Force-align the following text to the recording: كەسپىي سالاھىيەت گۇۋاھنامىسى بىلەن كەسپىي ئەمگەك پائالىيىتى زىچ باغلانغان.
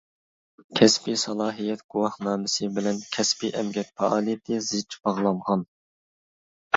كەسپىي 0.77 1.17
سالاھىيەت 1.23 1.83
گۇۋاھنامىسى 1.95 2.69
بىلەن 2.77 3.01
كەسپىي 3.17 3.53
ئەمگەك 3.59 3.91
پائالىيىتى 4.01 4.57
زىچ 4.69 4.97
باغلانغان. 5.05 5.63